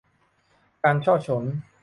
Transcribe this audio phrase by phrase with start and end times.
[0.83, 1.43] การฉ้อฉล